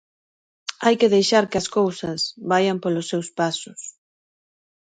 Hai 0.83 0.95
que 0.99 1.11
deixar 1.15 1.43
que 1.49 1.59
as 1.61 1.67
cousas 1.77 2.21
vaian 2.51 2.77
polo 2.83 3.01
seus 3.09 3.27
pasos. 3.39 3.81